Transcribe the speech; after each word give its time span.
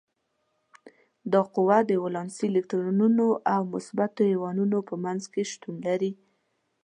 دا 1.31 1.41
قوه 1.53 1.77
د 1.89 1.91
ولانسي 2.03 2.45
الکترونونو 2.49 3.27
او 3.53 3.61
مثبتو 3.73 4.21
ایونونو 4.31 4.77
په 4.87 4.95
منځ 5.03 5.23
کې 5.33 5.43
شتون 5.51 5.75
لري. 5.87 6.11